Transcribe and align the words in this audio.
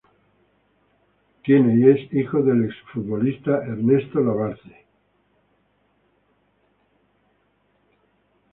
Tiene 1.43 1.75
y 1.79 1.87
es 2.07 2.11
hijo 2.11 2.41
del 2.41 2.65
ex 2.65 2.75
futbolista 2.91 3.57
Ernesto 3.67 4.19
Labarthe. 4.19 4.87